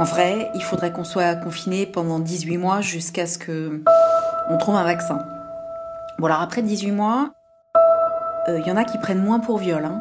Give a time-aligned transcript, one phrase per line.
[0.00, 3.82] En vrai, il faudrait qu'on soit confiné pendant 18 mois jusqu'à ce que
[4.48, 5.18] on trouve un vaccin.
[6.18, 7.34] Bon alors après 18 mois,
[8.48, 9.84] il euh, y en a qui prennent moins pour viol.
[9.84, 10.00] Hein.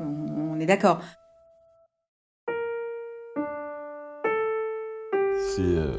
[0.00, 0.98] On, est d'accord.
[5.36, 5.98] C'est, euh,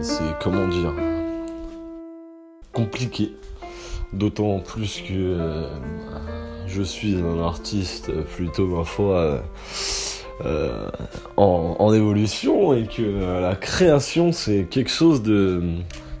[0.00, 0.94] c'est comment dire,
[2.72, 3.36] compliqué.
[4.14, 5.68] D'autant plus que euh,
[6.66, 9.42] je suis un artiste plutôt, ma foi,
[11.36, 15.62] en, évolution et que la création, c'est quelque chose de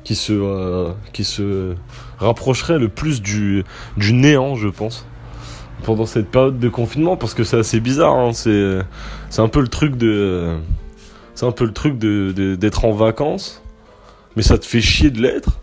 [0.04, 1.74] qui se, euh, qui se
[2.18, 3.64] rapprocherait le plus du,
[3.96, 5.06] du néant, je pense,
[5.82, 8.14] pendant cette période de confinement, parce que c'est assez bizarre.
[8.14, 8.78] Hein, c'est,
[9.30, 10.58] c'est un peu le truc de,
[11.34, 13.62] c'est un peu le truc de, d'être en vacances,
[14.36, 15.60] mais ça te fait chier de l'être,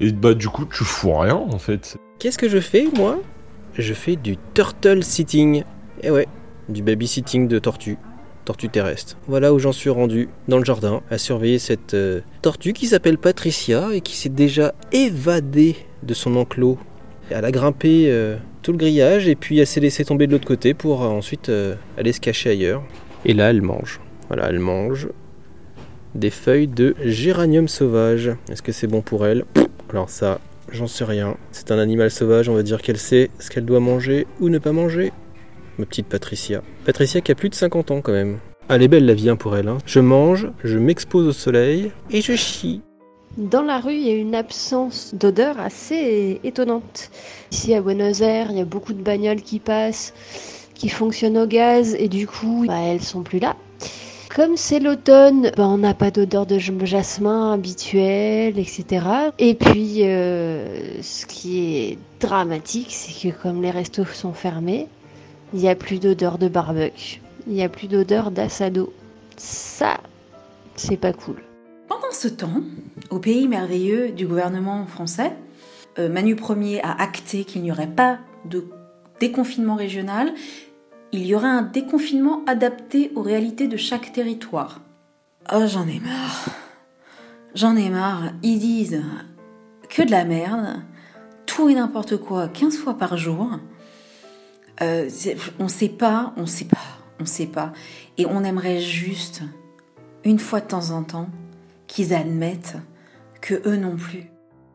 [0.00, 1.98] et bah du coup tu fous rien en fait.
[2.18, 3.20] Qu'est-ce que je fais moi?
[3.74, 5.62] Je fais du turtle sitting.
[6.00, 6.26] Et eh ouais,
[6.68, 7.98] du babysitting de tortue
[8.44, 9.18] tortue terrestre.
[9.26, 13.18] Voilà où j'en suis rendu, dans le jardin, à surveiller cette euh, tortue qui s'appelle
[13.18, 16.78] Patricia et qui s'est déjà évadée de son enclos.
[17.28, 20.48] Elle a grimpé euh, tout le grillage et puis elle s'est laissée tomber de l'autre
[20.48, 21.52] côté pour euh, ensuite
[21.98, 22.82] aller se cacher ailleurs.
[23.26, 24.00] Et là, elle mange.
[24.28, 25.08] Voilà, elle mange
[26.14, 28.30] des feuilles de géranium sauvage.
[28.50, 29.44] Est-ce que c'est bon pour elle?
[29.90, 30.40] Alors ça,
[30.72, 31.36] j'en sais rien.
[31.52, 34.58] C'est un animal sauvage, on va dire qu'elle sait ce qu'elle doit manger ou ne
[34.58, 35.12] pas manger
[35.78, 36.62] ma petite Patricia.
[36.84, 38.38] Patricia qui a plus de 50 ans quand même.
[38.68, 39.68] Elle est belle la vie hein, pour elle.
[39.68, 39.78] Hein.
[39.86, 42.82] Je mange, je m'expose au soleil et je chie.
[43.36, 47.10] Dans la rue, il y a une absence d'odeur assez étonnante.
[47.52, 50.12] Ici à Buenos Aires, il y a beaucoup de bagnoles qui passent,
[50.74, 53.56] qui fonctionnent au gaz et du coup, bah, elles sont plus là.
[54.34, 59.06] Comme c'est l'automne, bah, on n'a pas d'odeur de jasmin habituelle, etc.
[59.38, 64.88] Et puis, euh, ce qui est dramatique, c'est que comme les restos sont fermés,
[65.52, 67.20] il n'y a plus d'odeur de barbecue.
[67.46, 68.92] Il n'y a plus d'odeur d'assado.
[69.36, 69.98] Ça,
[70.76, 71.42] c'est pas cool.
[71.88, 72.60] Pendant ce temps,
[73.10, 75.32] au pays merveilleux du gouvernement français,
[75.98, 78.66] euh, Manu Ier a acté qu'il n'y aurait pas de
[79.20, 80.32] déconfinement régional,
[81.12, 84.80] il y aurait un déconfinement adapté aux réalités de chaque territoire.
[85.52, 86.48] Oh, j'en ai marre.
[87.54, 88.32] J'en ai marre.
[88.42, 89.02] Ils disent
[89.88, 90.82] que de la merde,
[91.46, 93.58] tout et n'importe quoi 15 fois par jour.
[94.80, 95.08] Euh,
[95.58, 96.76] on ne sait pas, on ne sait pas,
[97.18, 97.72] on ne sait pas.
[98.16, 99.42] Et on aimerait juste,
[100.24, 101.28] une fois de temps en temps,
[101.86, 102.76] qu'ils admettent
[103.40, 104.24] que eux non plus.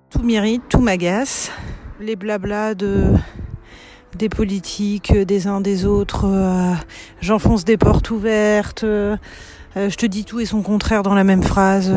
[0.10, 1.52] Tout mérite, tout m'agace.
[2.00, 3.14] Les blablas de
[4.18, 6.26] des politiques, des uns des autres.
[6.28, 6.74] Euh,
[7.20, 8.84] j'enfonce des portes ouvertes.
[8.84, 9.18] Euh,
[9.76, 11.92] je te dis tout et son contraire dans la même phrase.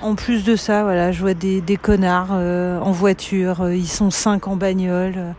[0.00, 3.70] En plus de ça, voilà, je vois des, des connards en voiture.
[3.70, 5.34] ils sont cinq en bagnole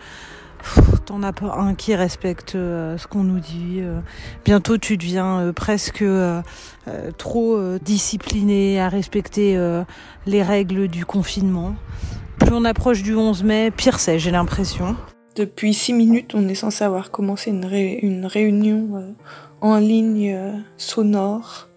[1.05, 3.79] t'en as pas un qui respecte euh, ce qu'on nous dit.
[3.79, 3.99] Euh.
[4.43, 6.03] bientôt, tu deviens euh, presque
[7.17, 9.57] trop discipliné à respecter
[10.27, 11.73] les règles du confinement.
[12.37, 14.95] Plus on approche du 11 mai, pire c'est, j'ai l'impression.
[15.35, 19.15] Depuis six minutes, on est censé avoir commencé une réunion
[19.61, 21.67] en ligne sonore.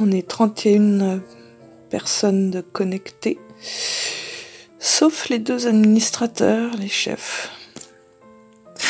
[0.00, 1.20] On est 31
[1.90, 3.38] personnes connectées.
[4.96, 7.50] Sauf les deux administrateurs, les chefs.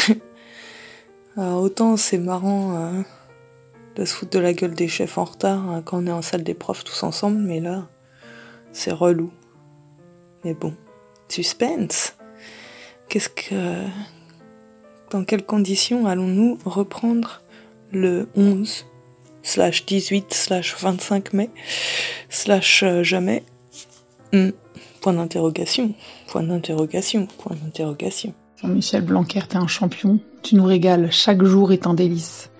[1.39, 3.03] autant c'est marrant euh,
[3.97, 6.21] de se foutre de la gueule des chefs en retard hein, quand on est en
[6.21, 7.89] salle des profs tous ensemble, mais là,
[8.75, 9.33] c'est relou.
[10.45, 10.75] Mais bon,
[11.29, 12.15] suspense.
[13.09, 13.87] Qu'est-ce que.
[15.09, 17.41] Dans quelles conditions allons-nous reprendre
[17.93, 18.85] le 11
[19.43, 21.49] slash 18 slash 25 mai
[22.29, 23.43] slash euh, jamais
[24.35, 24.51] hmm.
[25.01, 25.95] Point d'interrogation,
[26.29, 28.33] point d'interrogation, point d'interrogation.
[28.61, 30.19] Jean-Michel Blanquer, t'es un champion.
[30.43, 31.11] Tu nous régales.
[31.11, 32.51] Chaque jour est un délice.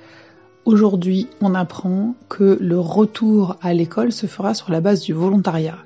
[0.65, 5.79] Aujourd'hui, on apprend que le retour à l'école se fera sur la base du volontariat.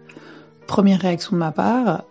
[0.67, 2.05] Première réaction de ma part,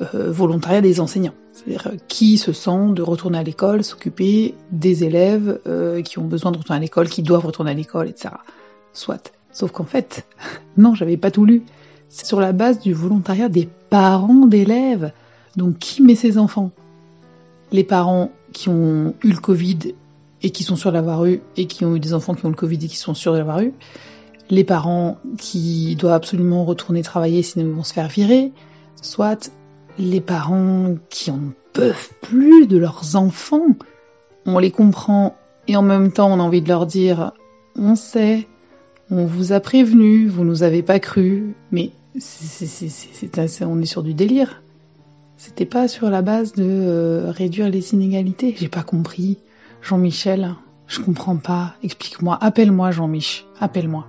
[0.00, 1.34] euh, volontariat des enseignants.
[1.52, 6.24] C'est-à-dire euh, qui se sent de retourner à l'école, s'occuper des élèves euh, qui ont
[6.24, 8.34] besoin de retourner à l'école, qui doivent retourner à l'école, etc.
[8.92, 9.32] Soit.
[9.52, 10.26] Sauf qu'en fait,
[10.76, 11.62] non, j'avais pas tout lu.
[12.16, 15.10] C'est sur la base du volontariat des parents d'élèves.
[15.56, 16.70] Donc qui met ses enfants?
[17.72, 19.96] Les parents qui ont eu le Covid
[20.40, 22.54] et qui sont sûrs d'avoir eu, et qui ont eu des enfants qui ont le
[22.54, 23.72] Covid et qui sont sûrs d'avoir eu.
[24.48, 28.52] Les parents qui doivent absolument retourner travailler sinon ils vont se faire virer.
[29.02, 29.50] Soit
[29.98, 31.40] les parents qui en
[31.72, 33.74] peuvent plus de leurs enfants.
[34.46, 35.34] On les comprend
[35.66, 37.32] et en même temps on a envie de leur dire
[37.74, 38.46] on sait,
[39.10, 44.14] on vous a prévenu, vous nous avez pas cru, mais c'est, on est sur du
[44.14, 44.62] délire.
[45.36, 48.54] C'était pas sur la base de euh, réduire les inégalités.
[48.56, 49.38] J'ai pas compris.
[49.82, 50.54] Jean-Michel,
[50.86, 51.74] Je comprends pas.
[51.82, 52.38] Explique-moi.
[52.40, 53.46] Appelle-moi, Jean-Mich.
[53.60, 54.06] Appelle-moi.